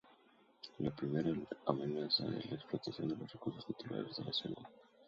La 0.79 0.89
principal 0.89 1.47
amenaza 1.67 2.23
es 2.35 2.49
la 2.49 2.55
explotación 2.55 3.09
de 3.09 3.17
los 3.17 3.31
recursos 3.33 3.69
naturales 3.69 4.15
de 4.17 4.23
la 4.25 4.33
selva. 4.33 4.67